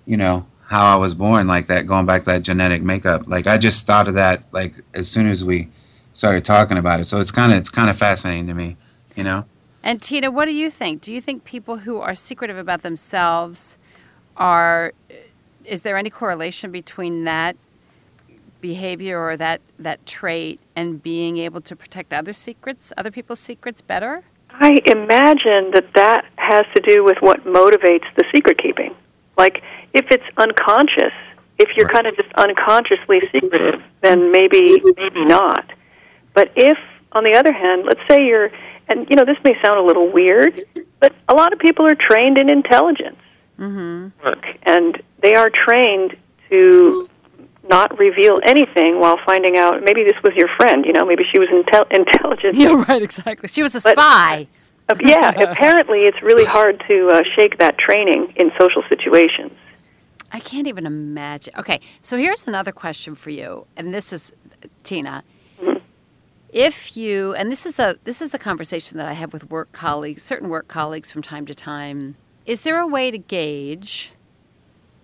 you 0.05 0.15
know 0.15 0.47
how 0.61 0.95
i 0.95 0.97
was 0.97 1.13
born 1.13 1.47
like 1.47 1.67
that 1.67 1.85
going 1.85 2.05
back 2.05 2.23
to 2.23 2.31
that 2.31 2.43
genetic 2.43 2.81
makeup. 2.81 3.27
Like 3.27 3.45
i 3.45 3.57
just 3.57 3.85
thought 3.85 4.07
of 4.07 4.13
that 4.13 4.43
like 4.53 4.73
as 4.93 5.09
soon 5.09 5.27
as 5.27 5.43
we 5.43 5.67
started 6.13 6.45
talking 6.45 6.77
about 6.77 7.01
it. 7.01 7.05
So 7.05 7.19
it's 7.19 7.31
kind 7.31 7.51
of 7.51 7.57
it's 7.57 7.69
kind 7.69 7.89
of 7.89 7.97
fascinating 7.97 8.47
to 8.47 8.53
me 8.53 8.77
you 9.15 9.23
know? 9.23 9.45
And 9.83 10.01
tina 10.01 10.31
what 10.31 10.45
do 10.45 10.53
you 10.53 10.71
think? 10.71 11.01
Do 11.01 11.11
you 11.11 11.19
think 11.19 11.43
people 11.43 11.79
who 11.79 11.97
are 11.97 12.15
secretive 12.15 12.57
about 12.57 12.83
themselves 12.83 13.77
are 14.37 14.93
is 15.65 15.81
there 15.81 15.97
any 15.97 16.09
correlation 16.09 16.71
between 16.71 17.23
that 17.23 17.55
behavior 18.61 19.19
or 19.19 19.35
that 19.35 19.59
that 19.77 20.05
trait 20.05 20.59
and 20.75 21.03
being 21.03 21.37
able 21.37 21.61
to 21.61 21.75
protect 21.75 22.13
other 22.13 22.33
secrets, 22.33 22.93
other 22.97 23.11
people's 23.11 23.39
secrets 23.39 23.81
better? 23.81 24.23
I 24.49 24.79
imagine 24.85 25.71
that 25.71 25.87
that 25.95 26.25
has 26.35 26.65
to 26.75 26.81
do 26.81 27.03
with 27.03 27.17
what 27.21 27.43
motivates 27.43 28.05
the 28.15 28.23
secret 28.33 28.57
keeping. 28.57 28.95
Like 29.37 29.63
if 29.93 30.05
it's 30.11 30.23
unconscious, 30.37 31.13
if 31.59 31.75
you're 31.75 31.89
kind 31.89 32.07
of 32.07 32.15
just 32.15 32.31
unconsciously 32.33 33.21
secretive, 33.31 33.81
then 34.01 34.31
maybe 34.31 34.81
maybe 34.97 35.25
not. 35.25 35.71
But 36.33 36.51
if 36.55 36.77
on 37.11 37.23
the 37.23 37.35
other 37.35 37.51
hand, 37.51 37.85
let's 37.85 38.01
say 38.09 38.25
you're 38.25 38.51
and 38.87 39.07
you 39.09 39.15
know 39.15 39.25
this 39.25 39.37
may 39.43 39.59
sound 39.61 39.77
a 39.77 39.83
little 39.83 40.11
weird, 40.11 40.61
but 40.99 41.13
a 41.27 41.33
lot 41.33 41.53
of 41.53 41.59
people 41.59 41.85
are 41.85 41.95
trained 41.95 42.39
in 42.39 42.49
intelligence 42.49 43.17
mm-hmm. 43.59 44.07
work, 44.23 44.45
and 44.63 44.99
they 45.21 45.35
are 45.35 45.49
trained 45.49 46.15
to 46.49 47.07
not 47.69 47.97
reveal 47.97 48.39
anything 48.43 48.99
while 48.99 49.17
finding 49.25 49.57
out. 49.57 49.83
Maybe 49.83 50.03
this 50.03 50.21
was 50.23 50.33
your 50.35 50.49
friend. 50.49 50.85
You 50.85 50.93
know, 50.93 51.05
maybe 51.05 51.23
she 51.31 51.39
was 51.39 51.49
intel- 51.49 51.91
intelligent. 51.91 52.55
You're 52.61 52.83
right, 52.83 53.01
exactly. 53.01 53.49
She 53.49 53.63
was 53.63 53.75
a 53.75 53.81
but, 53.81 53.97
spy. 53.97 54.47
Uh, 54.89 54.95
yeah, 55.01 55.29
apparently 55.29 56.01
it's 56.01 56.21
really 56.21 56.45
hard 56.45 56.83
to 56.87 57.07
uh, 57.09 57.23
shake 57.35 57.57
that 57.59 57.77
training 57.77 58.33
in 58.35 58.51
social 58.59 58.83
situations. 58.89 59.55
I 60.31 60.39
can't 60.39 60.67
even 60.67 60.85
imagine. 60.85 61.53
Okay, 61.57 61.79
so 62.01 62.17
here's 62.17 62.47
another 62.47 62.71
question 62.71 63.15
for 63.15 63.29
you, 63.29 63.65
and 63.77 63.93
this 63.93 64.11
is 64.11 64.33
Tina. 64.83 65.23
Mm-hmm. 65.61 65.77
If 66.49 66.97
you 66.97 67.33
and 67.35 67.51
this 67.51 67.65
is 67.65 67.79
a 67.79 67.97
this 68.03 68.21
is 68.21 68.33
a 68.33 68.39
conversation 68.39 68.97
that 68.97 69.07
I 69.07 69.13
have 69.13 69.31
with 69.31 69.49
work 69.49 69.71
colleagues, 69.71 70.21
certain 70.23 70.49
work 70.49 70.67
colleagues 70.67 71.11
from 71.11 71.21
time 71.21 71.45
to 71.45 71.55
time 71.55 72.15
is 72.45 72.61
there 72.61 72.79
a 72.79 72.87
way 72.87 73.11
to 73.11 73.17
gauge, 73.17 74.13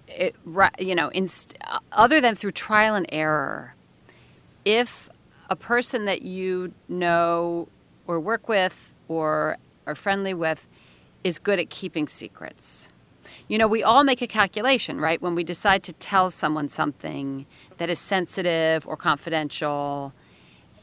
it, 0.08 0.36
you 0.80 0.96
know, 0.96 1.10
inst- 1.10 1.58
other 1.92 2.20
than 2.20 2.36
through 2.36 2.52
trial 2.52 2.96
and 2.96 3.06
error, 3.10 3.76
if 4.66 5.10
a 5.50 5.56
person 5.56 6.06
that 6.06 6.22
you 6.22 6.74
know 6.88 7.68
or 8.08 8.20
work 8.20 8.48
with 8.48 8.94
or 9.08 9.58
are 9.88 9.96
friendly 9.96 10.34
with 10.34 10.68
is 11.24 11.40
good 11.40 11.60
at 11.60 11.70
keeping 11.70 12.08
secrets? 12.08 12.90
You 13.48 13.58
know, 13.58 13.68
we 13.68 13.84
all 13.84 14.04
make 14.04 14.22
a 14.22 14.28
calculation, 14.28 15.00
right? 15.00 15.22
When 15.22 15.34
we 15.34 15.44
decide 15.44 15.84
to 15.84 15.94
tell 15.94 16.30
someone 16.30 16.70
something 16.70 17.46
that 17.78 17.90
is 17.90 18.00
sensitive 18.00 18.88
or 18.88 18.96
confidential, 18.96 20.14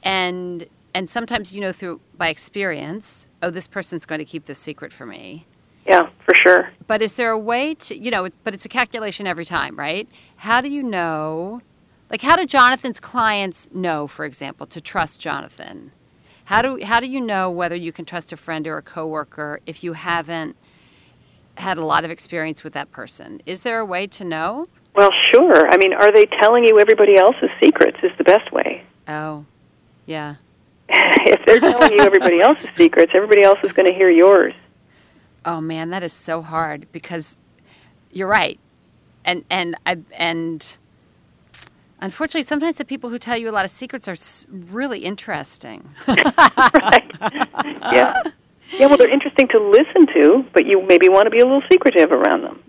and 0.02 0.66
and 0.94 1.08
sometimes 1.08 1.52
you 1.52 1.60
know 1.60 1.72
through 1.72 2.00
by 2.16 2.28
experience, 2.28 3.26
oh, 3.42 3.50
this 3.50 3.68
person's 3.68 4.06
going 4.06 4.18
to 4.18 4.24
keep 4.24 4.46
this 4.46 4.58
secret 4.58 4.92
for 4.92 5.06
me. 5.06 5.46
Yeah, 5.86 6.08
for 6.24 6.34
sure. 6.34 6.70
But 6.86 7.02
is 7.02 7.14
there 7.14 7.30
a 7.30 7.38
way 7.38 7.74
to, 7.74 7.96
you 7.96 8.10
know, 8.10 8.28
but 8.44 8.54
it's 8.54 8.64
a 8.64 8.68
calculation 8.68 9.26
every 9.26 9.44
time, 9.44 9.76
right? 9.76 10.08
How 10.36 10.60
do 10.60 10.68
you 10.68 10.82
know? 10.82 11.62
Like, 12.10 12.22
how 12.22 12.36
do 12.36 12.46
Jonathan's 12.46 13.00
clients 13.00 13.68
know, 13.72 14.06
for 14.06 14.24
example, 14.24 14.66
to 14.68 14.80
trust 14.80 15.20
Jonathan? 15.20 15.92
How 16.44 16.62
do 16.62 16.78
how 16.84 17.00
do 17.00 17.06
you 17.06 17.20
know 17.20 17.50
whether 17.50 17.74
you 17.74 17.92
can 17.92 18.04
trust 18.04 18.32
a 18.32 18.36
friend 18.36 18.66
or 18.68 18.78
a 18.78 18.82
coworker 18.82 19.60
if 19.66 19.82
you 19.82 19.94
haven't 19.94 20.56
had 21.56 21.76
a 21.76 21.84
lot 21.84 22.04
of 22.04 22.10
experience 22.10 22.62
with 22.62 22.72
that 22.74 22.92
person? 22.92 23.40
Is 23.46 23.62
there 23.62 23.80
a 23.80 23.84
way 23.84 24.06
to 24.08 24.24
know? 24.24 24.66
Well, 24.94 25.10
sure. 25.32 25.68
I 25.68 25.76
mean, 25.76 25.92
are 25.92 26.12
they 26.12 26.24
telling 26.40 26.64
you 26.64 26.78
everybody 26.78 27.16
else's 27.16 27.50
secrets? 27.60 27.98
Is 28.02 28.12
the 28.16 28.24
best 28.24 28.52
way. 28.52 28.84
Oh, 29.08 29.44
yeah. 30.06 30.36
if 30.88 31.44
they're 31.46 31.60
telling 31.60 31.92
you 31.92 32.00
everybody 32.00 32.40
else's 32.44 32.70
secrets, 32.70 33.12
everybody 33.14 33.42
else 33.42 33.58
is 33.64 33.72
going 33.72 33.86
to 33.86 33.92
hear 33.92 34.10
yours. 34.10 34.54
Oh 35.46 35.60
man, 35.60 35.90
that 35.90 36.02
is 36.02 36.12
so 36.12 36.42
hard 36.42 36.88
because 36.90 37.36
you're 38.10 38.28
right, 38.28 38.58
and 39.24 39.44
and 39.48 39.76
I 39.86 39.98
and 40.12 40.74
unfortunately, 42.00 42.42
sometimes 42.42 42.76
the 42.76 42.84
people 42.84 43.10
who 43.10 43.18
tell 43.18 43.38
you 43.38 43.48
a 43.48 43.52
lot 43.52 43.64
of 43.64 43.70
secrets 43.70 44.08
are 44.08 44.16
really 44.50 45.04
interesting. 45.04 45.88
right? 46.08 47.12
Yeah. 47.22 48.22
Yeah. 48.72 48.86
Well, 48.86 48.96
they're 48.96 49.08
interesting 49.08 49.46
to 49.48 49.60
listen 49.60 50.06
to, 50.14 50.44
but 50.52 50.66
you 50.66 50.82
maybe 50.82 51.08
want 51.08 51.26
to 51.26 51.30
be 51.30 51.38
a 51.38 51.44
little 51.44 51.62
secretive 51.70 52.10
around 52.10 52.42
them. 52.42 52.60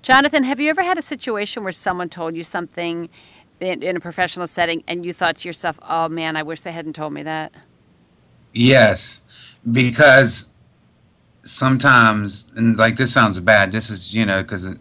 Jonathan, 0.00 0.44
have 0.44 0.58
you 0.58 0.70
ever 0.70 0.82
had 0.82 0.96
a 0.96 1.02
situation 1.02 1.62
where 1.62 1.72
someone 1.72 2.08
told 2.08 2.34
you 2.34 2.42
something 2.42 3.10
in, 3.60 3.82
in 3.82 3.96
a 3.96 4.00
professional 4.00 4.46
setting 4.46 4.82
and 4.88 5.04
you 5.04 5.12
thought 5.12 5.36
to 5.36 5.48
yourself, 5.48 5.78
"Oh 5.86 6.08
man, 6.08 6.36
I 6.36 6.42
wish 6.42 6.62
they 6.62 6.72
hadn't 6.72 6.94
told 6.94 7.12
me 7.12 7.22
that"? 7.24 7.52
Yes, 8.54 9.20
because 9.70 10.54
sometimes, 11.48 12.50
and 12.56 12.76
like 12.76 12.96
this 12.96 13.12
sounds 13.12 13.40
bad. 13.40 13.72
This 13.72 13.90
is 13.90 14.14
you 14.14 14.26
know 14.26 14.42
because 14.42 14.76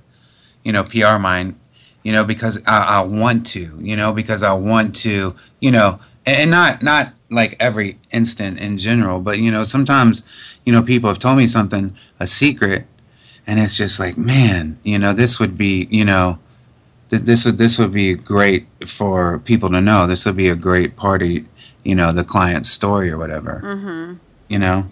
you 0.63 0.71
know 0.71 0.83
PR 0.83 1.17
mind, 1.17 1.55
you 2.03 2.11
know 2.11 2.23
because 2.23 2.61
I, 2.67 2.99
I 2.99 3.01
want 3.03 3.45
to, 3.47 3.77
you 3.79 3.95
know 3.95 4.13
because 4.13 4.43
I 4.43 4.53
want 4.53 4.95
to, 4.97 5.35
you 5.59 5.71
know, 5.71 5.99
and, 6.25 6.37
and 6.37 6.51
not 6.51 6.83
not 6.83 7.13
like 7.29 7.55
every 7.59 7.97
instant 8.11 8.59
in 8.59 8.77
general, 8.77 9.19
but 9.19 9.39
you 9.39 9.51
know 9.51 9.63
sometimes 9.63 10.23
you 10.65 10.73
know 10.73 10.81
people 10.81 11.09
have 11.09 11.19
told 11.19 11.37
me 11.37 11.47
something 11.47 11.95
a 12.19 12.27
secret, 12.27 12.85
and 13.45 13.59
it's 13.59 13.77
just 13.77 13.99
like 13.99 14.17
man, 14.17 14.77
you 14.83 14.99
know 14.99 15.13
this 15.13 15.39
would 15.39 15.57
be 15.57 15.87
you 15.89 16.05
know 16.05 16.39
this 17.09 17.45
would 17.45 17.57
this 17.57 17.77
would 17.77 17.93
be 17.93 18.13
great 18.13 18.67
for 18.85 19.39
people 19.39 19.69
to 19.69 19.81
know. 19.81 20.07
This 20.07 20.25
would 20.25 20.35
be 20.35 20.49
a 20.49 20.55
great 20.55 20.95
party, 20.95 21.45
you 21.83 21.95
know, 21.95 22.11
the 22.11 22.23
client's 22.23 22.69
story 22.69 23.09
or 23.09 23.17
whatever. 23.17 23.61
Mm-hmm. 23.63 24.13
You 24.49 24.59
know. 24.59 24.85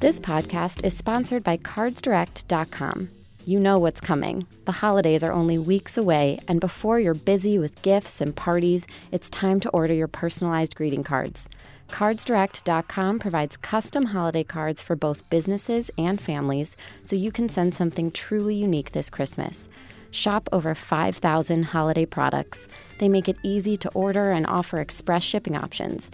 This 0.00 0.20
podcast 0.20 0.84
is 0.84 0.96
sponsored 0.96 1.42
by 1.42 1.56
CardsDirect.com. 1.56 3.10
You 3.46 3.58
know 3.58 3.80
what's 3.80 4.00
coming. 4.00 4.46
The 4.64 4.70
holidays 4.70 5.24
are 5.24 5.32
only 5.32 5.58
weeks 5.58 5.98
away, 5.98 6.38
and 6.46 6.60
before 6.60 7.00
you're 7.00 7.14
busy 7.14 7.58
with 7.58 7.82
gifts 7.82 8.20
and 8.20 8.36
parties, 8.36 8.86
it's 9.10 9.28
time 9.28 9.58
to 9.58 9.70
order 9.70 9.92
your 9.92 10.06
personalized 10.06 10.76
greeting 10.76 11.02
cards. 11.02 11.48
CardsDirect.com 11.88 13.18
provides 13.18 13.56
custom 13.56 14.04
holiday 14.04 14.44
cards 14.44 14.80
for 14.80 14.94
both 14.94 15.28
businesses 15.30 15.90
and 15.98 16.20
families 16.20 16.76
so 17.02 17.16
you 17.16 17.32
can 17.32 17.48
send 17.48 17.74
something 17.74 18.12
truly 18.12 18.54
unique 18.54 18.92
this 18.92 19.10
Christmas. 19.10 19.68
Shop 20.12 20.48
over 20.52 20.76
5,000 20.76 21.64
holiday 21.64 22.06
products. 22.06 22.68
They 23.00 23.08
make 23.08 23.28
it 23.28 23.36
easy 23.42 23.76
to 23.78 23.90
order 23.94 24.30
and 24.30 24.46
offer 24.46 24.78
express 24.78 25.24
shipping 25.24 25.56
options. 25.56 26.08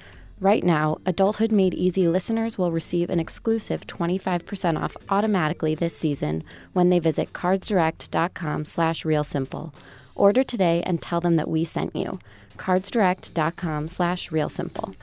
Right 0.44 0.62
now, 0.62 0.98
Adulthood 1.06 1.52
Made 1.52 1.72
Easy 1.72 2.06
listeners 2.06 2.58
will 2.58 2.70
receive 2.70 3.08
an 3.08 3.18
exclusive 3.18 3.86
25% 3.86 4.78
off 4.78 4.94
automatically 5.08 5.74
this 5.74 5.96
season 5.96 6.44
when 6.74 6.90
they 6.90 6.98
visit 6.98 7.32
cardsdirect.com 7.32 8.66
slash 8.66 9.04
realsimple. 9.04 9.72
Order 10.14 10.44
today 10.44 10.82
and 10.84 11.00
tell 11.00 11.22
them 11.22 11.36
that 11.36 11.48
we 11.48 11.64
sent 11.64 11.96
you. 11.96 12.18
cardsdirect.com 12.58 13.88
slash 13.88 14.28
realsimple. 14.28 14.94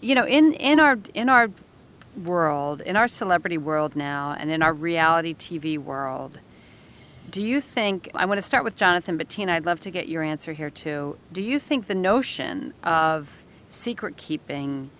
You 0.00 0.16
know, 0.16 0.26
in, 0.26 0.52
in 0.54 0.80
our 0.80 0.98
in 1.14 1.28
our 1.28 1.48
world, 2.16 2.80
in 2.80 2.96
our 2.96 3.08
celebrity 3.08 3.58
world 3.58 3.96
now, 3.96 4.36
and 4.38 4.50
in 4.50 4.62
our 4.62 4.72
reality 4.72 5.34
TV 5.34 5.78
world, 5.78 6.38
do 7.30 7.42
you 7.42 7.60
think? 7.60 8.10
I 8.14 8.26
want 8.26 8.38
to 8.38 8.46
start 8.46 8.64
with 8.64 8.76
Jonathan, 8.76 9.16
but 9.16 9.28
Tina, 9.28 9.54
I'd 9.54 9.64
love 9.64 9.80
to 9.80 9.90
get 9.90 10.08
your 10.08 10.22
answer 10.22 10.52
here 10.52 10.70
too. 10.70 11.16
Do 11.32 11.40
you 11.40 11.58
think 11.58 11.86
the 11.86 11.94
notion 11.94 12.74
of 12.82 13.44
secret 13.70 14.16
keeping 14.16 14.90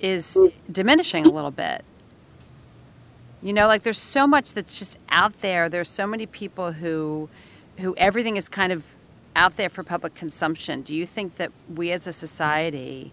is 0.00 0.36
diminishing 0.70 1.26
a 1.26 1.30
little 1.30 1.50
bit? 1.50 1.84
You 3.40 3.52
know, 3.52 3.66
like 3.66 3.82
there's 3.82 3.98
so 3.98 4.26
much 4.26 4.52
that's 4.52 4.78
just 4.78 4.98
out 5.08 5.40
there. 5.40 5.68
There's 5.68 5.88
so 5.88 6.06
many 6.06 6.26
people 6.26 6.72
who, 6.72 7.28
who 7.78 7.96
everything 7.96 8.36
is 8.36 8.48
kind 8.48 8.72
of 8.72 8.84
out 9.34 9.56
there 9.56 9.68
for 9.68 9.82
public 9.82 10.14
consumption. 10.14 10.82
Do 10.82 10.94
you 10.94 11.06
think 11.06 11.36
that 11.36 11.50
we 11.68 11.90
as 11.90 12.06
a 12.06 12.12
society 12.12 13.12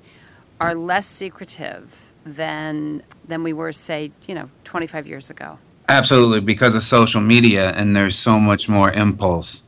are 0.60 0.76
less 0.76 1.08
secretive 1.08 2.14
than 2.26 3.02
than 3.28 3.44
we 3.44 3.54
were, 3.54 3.72
say, 3.72 4.12
you 4.28 4.36
know, 4.36 4.50
25 4.64 5.08
years 5.08 5.30
ago? 5.30 5.58
Absolutely, 5.88 6.42
because 6.42 6.76
of 6.76 6.84
social 6.84 7.22
media, 7.22 7.72
and 7.72 7.96
there's 7.96 8.16
so 8.16 8.40
much 8.40 8.70
more 8.70 8.92
impulse, 8.92 9.64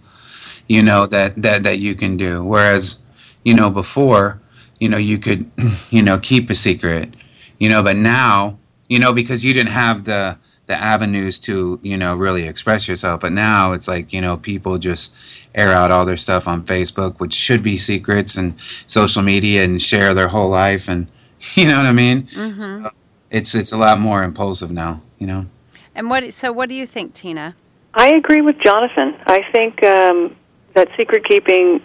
you 0.68 0.84
know, 0.84 1.06
that 1.08 1.42
that 1.42 1.64
that 1.64 1.80
you 1.80 1.96
can 1.96 2.18
do. 2.18 2.44
Whereas, 2.44 3.00
you 3.44 3.54
know, 3.54 3.70
before, 3.70 4.42
you 4.80 4.90
know, 4.90 4.98
you 4.98 5.18
could, 5.18 5.50
you 5.90 6.02
know, 6.02 6.20
keep 6.20 6.50
a 6.50 6.56
secret, 6.56 7.16
you 7.60 7.70
know, 7.70 7.82
but 7.82 7.96
now, 7.96 8.60
you 8.90 9.00
know, 9.00 9.14
because 9.14 9.44
you 9.44 9.54
didn't 9.54 9.72
have 9.72 10.04
the 10.06 10.38
the 10.72 10.78
avenues 10.78 11.38
to 11.38 11.80
you 11.84 11.98
know 11.98 12.16
really 12.16 12.48
express 12.48 12.88
yourself. 12.88 13.22
But 13.22 13.34
now 13.34 13.74
it's 13.74 13.88
like 13.88 14.14
you 14.14 14.22
know 14.22 14.38
people 14.38 14.78
just 14.78 15.14
air 15.54 15.72
out 15.74 15.92
all 15.92 16.06
their 16.06 16.18
stuff 16.18 16.48
on 16.48 16.64
facebook 16.64 17.20
which 17.20 17.34
should 17.34 17.62
be 17.62 17.78
secrets 17.78 18.38
and 18.38 18.56
social 18.88 19.22
media 19.22 19.64
and 19.64 19.82
share 19.82 20.14
their 20.14 20.30
whole 20.30 20.50
life 20.50 20.88
and 20.88 21.08
you 21.56 21.68
know 21.68 21.78
what 21.78 21.86
i 21.86 21.92
mean? 21.92 22.24
Mm-hmm. 22.28 22.62
so 22.62 22.90
it's 23.30 23.54
it's 23.56 23.72
a 23.72 23.78
lot 23.78 24.00
more 24.00 24.24
impulsive 24.24 24.72
now 24.72 25.02
you 25.20 25.28
know? 25.28 25.46
And 25.94 26.10
what 26.10 26.34
so 26.34 26.52
what 26.52 26.70
do 26.70 26.76
you 26.76 26.86
think 26.86 27.14
tina? 27.14 27.56
I 27.94 28.14
agree 28.14 28.42
with 28.42 28.60
jonathan. 28.60 29.16
I 29.26 29.44
think 29.52 29.84
um, 29.84 30.36
that 30.74 30.88
secret 30.96 31.26
keeping 31.26 31.82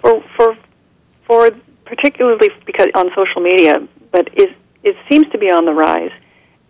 for 0.00 0.22
for 0.36 0.56
for 1.24 1.50
particularly 1.84 2.50
because 2.64 2.86
on 2.94 3.10
social 3.14 3.42
media 3.42 3.86
but 4.10 4.28
is 4.38 4.48
it 4.84 4.96
seems 5.08 5.28
to 5.30 5.38
be 5.38 5.50
on 5.50 5.64
the 5.64 5.74
rise 5.74 6.12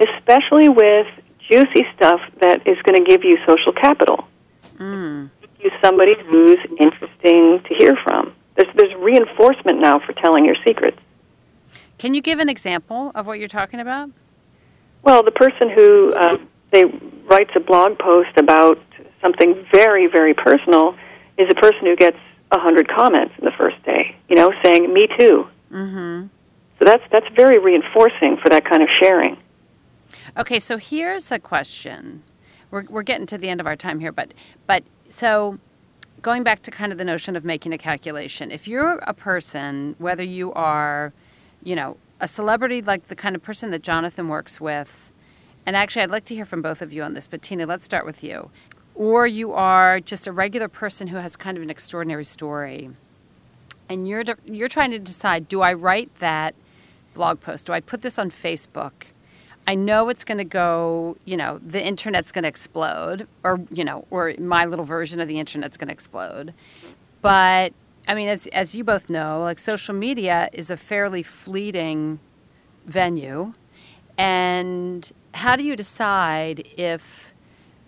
especially 0.00 0.68
with 0.68 1.06
juicy 1.50 1.86
stuff 1.94 2.20
that 2.40 2.66
is 2.66 2.76
going 2.82 3.02
to 3.02 3.08
give 3.08 3.24
you 3.24 3.38
social 3.46 3.72
capital. 3.72 4.28
Mm. 4.78 5.30
You 5.60 5.70
somebody 5.82 6.14
who's 6.26 6.58
interesting 6.78 7.60
to 7.60 7.74
hear 7.74 7.96
from. 8.02 8.34
There's 8.56 8.68
there's 8.74 8.94
reinforcement 8.98 9.80
now 9.80 10.00
for 10.00 10.12
telling 10.14 10.44
your 10.44 10.56
secrets. 10.64 10.98
Can 11.98 12.14
you 12.14 12.20
give 12.20 12.40
an 12.40 12.48
example 12.48 13.12
of 13.14 13.26
what 13.26 13.38
you're 13.38 13.48
talking 13.48 13.78
about? 13.78 14.10
Well, 15.02 15.22
the 15.22 15.30
person 15.30 15.70
who 15.70 16.14
um, 16.16 16.48
they 16.70 16.84
writes 17.24 17.52
a 17.54 17.60
blog 17.60 17.98
post 17.98 18.36
about 18.36 18.78
something 19.20 19.64
very 19.70 20.08
very 20.08 20.34
personal 20.34 20.96
is 21.38 21.48
a 21.48 21.54
person 21.54 21.86
who 21.86 21.96
gets 21.96 22.18
a 22.50 22.58
hundred 22.58 22.88
comments 22.88 23.38
in 23.38 23.44
the 23.44 23.52
first 23.52 23.80
day. 23.84 24.16
You 24.28 24.36
know, 24.36 24.52
saying 24.62 24.92
"Me 24.92 25.06
too." 25.18 25.46
Mm-hmm. 25.72 26.26
So 26.78 26.84
that's 26.84 27.04
that's 27.12 27.26
very 27.36 27.58
reinforcing 27.58 28.36
for 28.42 28.48
that 28.48 28.64
kind 28.64 28.82
of 28.82 28.88
sharing. 29.00 29.36
Okay, 30.36 30.60
so 30.60 30.78
here's 30.78 31.30
a 31.30 31.38
question. 31.38 32.22
We're, 32.70 32.84
we're 32.88 33.02
getting 33.02 33.26
to 33.26 33.38
the 33.38 33.50
end 33.50 33.60
of 33.60 33.66
our 33.66 33.76
time 33.76 34.00
here, 34.00 34.12
but 34.12 34.32
but 34.66 34.82
so 35.10 35.58
going 36.22 36.42
back 36.42 36.62
to 36.62 36.70
kind 36.70 36.90
of 36.90 36.96
the 36.98 37.04
notion 37.04 37.36
of 37.36 37.44
making 37.44 37.72
a 37.74 37.78
calculation. 37.78 38.50
If 38.50 38.66
you're 38.66 38.94
a 39.02 39.12
person, 39.12 39.94
whether 39.98 40.22
you 40.22 40.52
are, 40.54 41.12
you 41.62 41.76
know, 41.76 41.98
a 42.20 42.28
celebrity 42.28 42.80
like 42.80 43.08
the 43.08 43.16
kind 43.16 43.36
of 43.36 43.42
person 43.42 43.70
that 43.72 43.82
Jonathan 43.82 44.28
works 44.28 44.60
with, 44.60 45.10
and 45.66 45.76
actually 45.76 46.02
I'd 46.02 46.10
like 46.10 46.24
to 46.26 46.34
hear 46.34 46.46
from 46.46 46.62
both 46.62 46.80
of 46.80 46.92
you 46.92 47.02
on 47.02 47.12
this, 47.14 47.26
but 47.26 47.42
Tina, 47.42 47.66
let's 47.66 47.84
start 47.84 48.06
with 48.06 48.24
you. 48.24 48.50
Or 48.94 49.26
you 49.26 49.52
are 49.52 50.00
just 50.00 50.26
a 50.26 50.32
regular 50.32 50.68
person 50.68 51.08
who 51.08 51.16
has 51.16 51.36
kind 51.36 51.56
of 51.58 51.62
an 51.62 51.70
extraordinary 51.70 52.24
story. 52.24 52.90
and 53.88 54.08
you're 54.08 54.24
you're 54.46 54.68
trying 54.68 54.92
to 54.92 54.98
decide: 54.98 55.48
Do 55.48 55.60
I 55.60 55.72
write 55.74 56.10
that 56.20 56.54
blog 57.14 57.40
post? 57.40 57.66
Do 57.66 57.72
I 57.74 57.80
put 57.80 58.02
this 58.02 58.18
on 58.18 58.30
Facebook? 58.30 58.92
I 59.66 59.74
know 59.76 60.08
it's 60.08 60.24
going 60.24 60.38
to 60.38 60.44
go, 60.44 61.16
you 61.24 61.36
know, 61.36 61.60
the 61.64 61.84
internet's 61.84 62.32
going 62.32 62.42
to 62.42 62.48
explode, 62.48 63.28
or, 63.44 63.60
you 63.70 63.84
know, 63.84 64.06
or 64.10 64.34
my 64.38 64.64
little 64.64 64.84
version 64.84 65.20
of 65.20 65.28
the 65.28 65.38
internet's 65.38 65.76
going 65.76 65.88
to 65.88 65.94
explode. 65.94 66.52
But, 67.20 67.72
I 68.08 68.14
mean, 68.14 68.28
as, 68.28 68.48
as 68.48 68.74
you 68.74 68.82
both 68.82 69.08
know, 69.08 69.40
like 69.40 69.60
social 69.60 69.94
media 69.94 70.48
is 70.52 70.70
a 70.70 70.76
fairly 70.76 71.22
fleeting 71.22 72.18
venue. 72.86 73.52
And 74.18 75.10
how 75.34 75.54
do 75.54 75.62
you 75.62 75.76
decide 75.76 76.66
if 76.76 77.32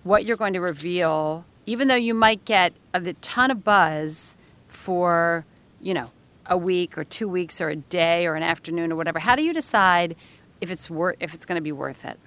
what 0.04 0.24
you're 0.24 0.36
going 0.36 0.52
to 0.52 0.60
reveal, 0.60 1.44
even 1.66 1.88
though 1.88 1.94
you 1.96 2.14
might 2.14 2.44
get 2.44 2.72
a 2.92 3.12
ton 3.14 3.50
of 3.50 3.64
buzz 3.64 4.36
for, 4.68 5.44
you 5.80 5.94
know, 5.94 6.10
a 6.46 6.56
week 6.56 6.96
or 6.96 7.04
two 7.04 7.28
weeks 7.28 7.60
or 7.60 7.70
a 7.70 7.76
day 7.76 8.26
or 8.26 8.34
an 8.36 8.42
afternoon 8.42 8.92
or 8.92 8.96
whatever, 8.96 9.18
how 9.18 9.34
do 9.34 9.42
you 9.42 9.52
decide 9.52 10.14
if 10.60 10.70
it's 10.70 10.88
wor- 10.90 11.16
if 11.20 11.34
it's 11.34 11.44
going 11.44 11.56
to 11.56 11.62
be 11.62 11.72
worth 11.72 12.04
it? 12.04 12.18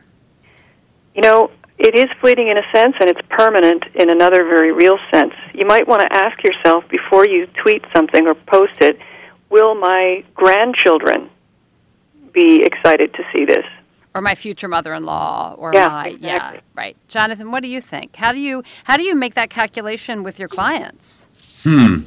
You 1.15 1.21
know, 1.21 1.51
it 1.79 1.95
is 1.95 2.05
fleeting 2.19 2.47
in 2.47 2.57
a 2.57 2.63
sense, 2.73 2.95
and 2.99 3.09
it's 3.09 3.21
permanent 3.29 3.85
in 3.95 4.09
another 4.09 4.43
very 4.43 4.71
real 4.71 4.97
sense. 5.11 5.33
You 5.53 5.65
might 5.65 5.87
want 5.87 6.01
to 6.01 6.13
ask 6.13 6.43
yourself 6.43 6.87
before 6.89 7.27
you 7.27 7.47
tweet 7.61 7.83
something 7.95 8.27
or 8.27 8.35
post 8.35 8.81
it: 8.81 8.97
Will 9.49 9.75
my 9.75 10.23
grandchildren 10.35 11.29
be 12.33 12.63
excited 12.63 13.13
to 13.13 13.23
see 13.35 13.45
this? 13.45 13.65
Or 14.13 14.21
my 14.21 14.33
future 14.35 14.67
mother-in-law, 14.67 15.55
or 15.59 15.73
yeah, 15.75 15.87
my 15.87 16.07
exactly. 16.07 16.27
yeah, 16.57 16.59
right, 16.75 16.97
Jonathan. 17.07 17.51
What 17.51 17.61
do 17.61 17.67
you 17.69 17.81
think? 17.81 18.15
How 18.15 18.31
do 18.31 18.39
you 18.39 18.63
how 18.83 18.97
do 18.97 19.03
you 19.03 19.15
make 19.15 19.35
that 19.35 19.49
calculation 19.49 20.23
with 20.23 20.39
your 20.39 20.47
clients? 20.47 21.27
Hmm. 21.63 21.97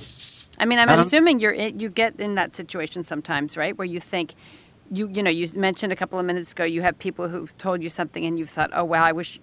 I 0.58 0.66
mean, 0.66 0.78
I'm 0.78 0.88
Um, 0.90 0.98
assuming 1.00 1.40
you're 1.40 1.52
in, 1.52 1.80
you 1.80 1.88
get 1.88 2.20
in 2.20 2.34
that 2.34 2.54
situation 2.54 3.02
sometimes, 3.04 3.56
right, 3.56 3.76
where 3.78 3.86
you 3.86 3.98
think 4.00 4.34
you 4.90 5.08
you 5.08 5.22
know 5.22 5.30
you 5.30 5.46
mentioned 5.56 5.92
a 5.92 5.96
couple 5.96 6.18
of 6.18 6.26
minutes 6.26 6.52
ago 6.52 6.64
you 6.64 6.82
have 6.82 6.98
people 6.98 7.28
who've 7.28 7.56
told 7.58 7.82
you 7.82 7.88
something 7.88 8.24
and 8.24 8.38
you've 8.38 8.50
thought, 8.50 8.70
oh 8.72 8.84
wow, 8.84 9.04
I 9.04 9.12
wish 9.12 9.40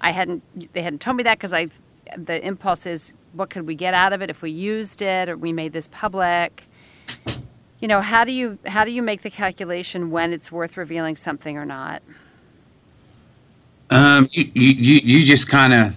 I 0.00 0.10
hadn't 0.10 0.42
they 0.72 0.82
hadn't 0.82 1.00
told 1.00 1.16
me 1.16 1.22
that 1.24 1.38
because 1.38 1.52
I 1.52 1.68
the 2.16 2.44
impulse 2.46 2.86
is 2.86 3.14
what 3.32 3.50
could 3.50 3.66
we 3.66 3.74
get 3.74 3.94
out 3.94 4.12
of 4.12 4.22
it 4.22 4.30
if 4.30 4.42
we 4.42 4.50
used 4.50 5.02
it 5.02 5.28
or 5.28 5.36
we 5.36 5.52
made 5.52 5.72
this 5.72 5.88
public. 5.88 6.64
You 7.80 7.88
know, 7.88 8.00
how 8.00 8.24
do 8.24 8.32
you 8.32 8.58
how 8.66 8.84
do 8.84 8.90
you 8.90 9.02
make 9.02 9.22
the 9.22 9.30
calculation 9.30 10.10
when 10.10 10.32
it's 10.32 10.50
worth 10.50 10.76
revealing 10.76 11.16
something 11.16 11.56
or 11.56 11.66
not? 11.66 12.02
Um, 13.90 14.26
you, 14.32 14.50
you, 14.54 14.70
you 14.70 15.00
you 15.04 15.24
just 15.24 15.48
kind 15.48 15.72
of, 15.72 15.96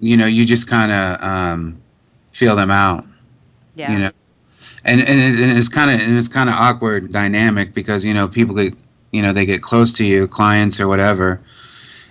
you 0.00 0.16
know, 0.16 0.26
you 0.26 0.44
just 0.44 0.68
kind 0.68 0.90
of 0.90 1.22
um, 1.22 1.80
feel 2.32 2.56
them 2.56 2.70
out. 2.70 3.04
Yeah. 3.74 3.92
You 3.92 3.98
know, 3.98 4.10
and 4.84 5.00
and, 5.00 5.20
it, 5.20 5.40
and 5.40 5.58
it's 5.58 5.68
kind 5.68 5.90
of 5.90 6.06
and 6.06 6.16
it's 6.16 6.28
kind 6.28 6.48
of 6.48 6.54
awkward 6.54 7.12
dynamic 7.12 7.74
because 7.74 8.04
you 8.04 8.14
know 8.14 8.28
people 8.28 8.54
get 8.54 8.74
you 9.12 9.22
know 9.22 9.32
they 9.32 9.46
get 9.46 9.62
close 9.62 9.92
to 9.94 10.04
you, 10.04 10.26
clients 10.26 10.80
or 10.80 10.88
whatever, 10.88 11.40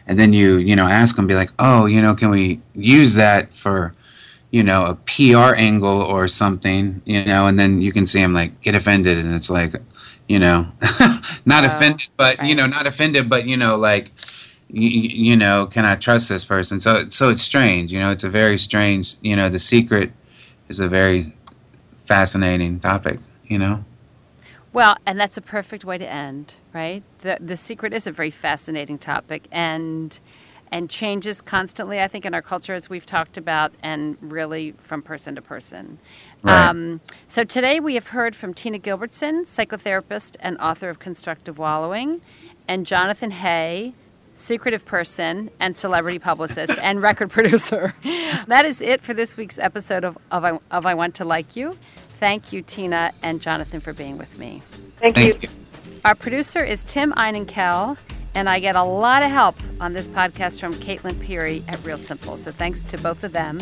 and 0.07 0.19
then 0.19 0.33
you 0.33 0.57
you 0.57 0.75
know 0.75 0.87
ask 0.87 1.15
them, 1.15 1.27
be 1.27 1.35
like, 1.35 1.51
oh, 1.59 1.85
you 1.85 2.01
know, 2.01 2.13
can 2.15 2.29
we 2.29 2.59
use 2.73 3.15
that 3.15 3.53
for 3.53 3.93
you 4.51 4.63
know 4.63 4.85
a 4.85 4.95
PR 4.95 5.55
angle 5.55 6.01
or 6.01 6.27
something, 6.27 7.01
you 7.05 7.25
know, 7.25 7.47
and 7.47 7.59
then 7.59 7.81
you 7.81 7.91
can 7.91 8.07
see 8.07 8.21
them 8.21 8.33
like 8.33 8.59
get 8.61 8.75
offended, 8.75 9.17
and 9.17 9.33
it's 9.33 9.49
like, 9.49 9.73
you 10.27 10.39
know, 10.39 10.67
not 11.45 11.65
Oh, 11.65 11.67
offended, 11.67 12.07
but 12.17 12.43
you 12.45 12.55
know, 12.55 12.67
not 12.67 12.87
offended, 12.87 13.29
but 13.29 13.45
you 13.45 13.57
know, 13.57 13.77
like 13.77 14.11
you, 14.69 14.89
you 14.89 15.35
know, 15.35 15.65
can 15.65 15.85
I 15.85 15.95
trust 15.95 16.29
this 16.29 16.43
person? 16.43 16.79
So, 16.81 17.07
so 17.07 17.29
it's 17.29 17.41
strange. 17.41 17.93
You 17.93 17.99
know, 17.99 18.11
it's 18.11 18.23
a 18.23 18.29
very 18.29 18.57
strange. 18.57 19.15
You 19.21 19.35
know, 19.35 19.49
the 19.49 19.59
secret 19.59 20.11
is 20.67 20.79
a 20.79 20.87
very 20.87 21.33
fascinating 22.07 22.79
topic. 22.79 23.19
You 23.43 23.59
know. 23.59 23.85
Well, 24.73 24.97
and 25.05 25.19
that's 25.19 25.37
a 25.37 25.41
perfect 25.41 25.85
way 25.85 25.97
to 25.97 26.07
end, 26.07 26.55
right? 26.73 27.03
The 27.19 27.37
the 27.39 27.57
secret 27.57 27.93
is 27.93 28.07
a 28.07 28.11
very 28.11 28.31
fascinating 28.31 28.97
topic 28.97 29.47
and 29.51 30.19
and 30.71 30.89
changes 30.89 31.41
constantly, 31.41 32.01
I 32.01 32.07
think, 32.07 32.25
in 32.25 32.33
our 32.33 32.41
culture 32.41 32.73
as 32.73 32.89
we've 32.89 33.05
talked 33.05 33.37
about, 33.37 33.71
and 33.81 34.17
really 34.21 34.73
from 34.79 35.01
person 35.01 35.35
to 35.35 35.41
person. 35.41 35.97
Right. 36.43 36.67
Um, 36.67 37.01
so 37.27 37.43
today 37.43 37.79
we 37.79 37.95
have 37.95 38.07
heard 38.07 38.35
from 38.35 38.53
Tina 38.53 38.79
Gilbertson, 38.79 39.43
psychotherapist 39.45 40.35
and 40.39 40.57
author 40.59 40.89
of 40.89 40.99
Constructive 40.99 41.57
Wallowing, 41.57 42.21
and 42.67 42.85
Jonathan 42.85 43.31
Hay, 43.31 43.93
secretive 44.37 44.85
person 44.85 45.49
and 45.59 45.75
celebrity 45.75 46.19
publicist 46.19 46.79
and 46.81 47.01
record 47.01 47.29
producer. 47.29 47.93
That 48.47 48.65
is 48.65 48.81
it 48.81 49.01
for 49.01 49.13
this 49.13 49.35
week's 49.35 49.59
episode 49.59 50.03
of, 50.03 50.17
of, 50.31 50.45
I, 50.45 50.59
of 50.71 50.85
I 50.85 50.93
Want 50.93 51.15
to 51.15 51.25
Like 51.25 51.55
You. 51.55 51.77
Thank 52.19 52.53
you, 52.53 52.61
Tina 52.61 53.11
and 53.21 53.41
Jonathan, 53.41 53.79
for 53.79 53.93
being 53.93 54.17
with 54.17 54.39
me. 54.39 54.61
Thank, 54.95 55.15
Thank 55.15 55.43
you. 55.43 55.49
you. 55.49 55.99
Our 56.05 56.15
producer 56.15 56.63
is 56.63 56.85
Tim 56.85 57.11
Einenkel, 57.13 57.97
and 58.35 58.47
I 58.47 58.59
get 58.59 58.75
a 58.75 58.83
lot 58.83 59.23
of 59.23 59.31
help 59.31 59.57
on 59.81 59.93
this 59.93 60.07
podcast 60.07 60.59
from 60.59 60.73
Caitlin 60.73 61.19
Peary 61.19 61.63
at 61.67 61.85
Real 61.85 61.97
Simple. 61.97 62.37
So 62.37 62.51
thanks 62.51 62.83
to 62.83 62.97
both 62.99 63.23
of 63.23 63.33
them. 63.33 63.59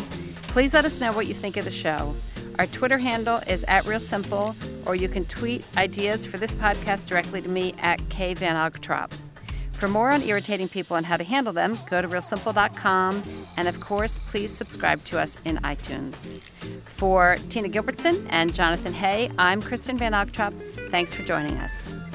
Please 0.48 0.72
let 0.72 0.84
us 0.84 1.00
know 1.00 1.12
what 1.12 1.26
you 1.26 1.34
think 1.34 1.56
of 1.56 1.64
the 1.64 1.70
show. 1.70 2.14
Our 2.58 2.66
Twitter 2.66 2.98
handle 2.98 3.40
is 3.46 3.64
at 3.68 3.86
Real 3.86 4.00
Simple, 4.00 4.54
or 4.86 4.94
you 4.94 5.08
can 5.08 5.24
tweet 5.24 5.64
ideas 5.76 6.24
for 6.24 6.38
this 6.38 6.54
podcast 6.54 7.08
directly 7.08 7.42
to 7.42 7.48
me 7.48 7.74
at 7.78 8.06
K 8.08 8.34
Van 8.34 8.54
Ogtrop. 8.54 9.12
For 9.78 9.88
more 9.88 10.10
on 10.10 10.22
irritating 10.22 10.68
people 10.68 10.96
and 10.96 11.04
how 11.04 11.18
to 11.18 11.24
handle 11.24 11.52
them, 11.52 11.78
go 11.88 12.00
to 12.00 12.08
realsimple.com. 12.08 13.22
And 13.58 13.68
of 13.68 13.78
course, 13.80 14.18
please 14.18 14.50
subscribe 14.50 15.04
to 15.04 15.20
us 15.20 15.36
in 15.44 15.58
iTunes. 15.58 16.40
For 16.84 17.36
Tina 17.50 17.68
Gilbertson 17.68 18.26
and 18.30 18.54
Jonathan 18.54 18.94
Hay, 18.94 19.30
I'm 19.38 19.60
Kristin 19.60 19.98
Van 19.98 20.12
Ogtrop. 20.12 20.54
Thanks 20.90 21.12
for 21.12 21.24
joining 21.24 21.56
us. 21.58 22.05